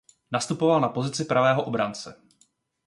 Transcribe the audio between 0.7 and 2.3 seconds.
na pozici pravého obránce.